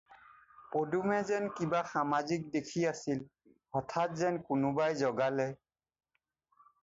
পদুমে 0.73 1.19
যেন 1.29 1.43
কিবা 1.57 1.81
সমাজিক 1.95 2.41
দেখি 2.55 2.81
আছিল, 2.93 3.19
হঠাৎ 3.73 4.09
যেন 4.21 4.33
কোনোবাই 4.49 4.91
জগালে। 5.03 5.47